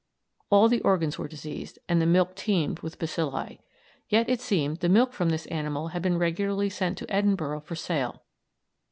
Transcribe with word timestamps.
All 0.49 0.67
the 0.67 0.81
organs 0.81 1.19
were 1.19 1.27
diseased, 1.27 1.77
and 1.87 2.01
the 2.01 2.07
milk 2.07 2.33
teemed 2.35 2.79
with 2.79 2.97
bacilli. 2.97 3.59
Yet, 4.09 4.27
it 4.27 4.41
seemed, 4.41 4.77
the 4.77 4.89
milk 4.89 5.13
from 5.13 5.29
this 5.29 5.45
animal 5.45 5.89
had 5.89 6.01
been 6.01 6.17
regularly 6.17 6.71
sent 6.71 6.99
into 7.03 7.13
Edinburgh 7.15 7.59
for 7.61 7.75
sale. 7.75 8.23